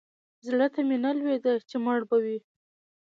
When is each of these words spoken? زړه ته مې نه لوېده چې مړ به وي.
زړه 0.45 0.67
ته 0.73 0.79
مې 0.87 0.97
نه 1.05 1.11
لوېده 1.19 1.53
چې 1.69 1.75
مړ 1.85 1.99
به 2.09 2.17
وي. 2.23 2.37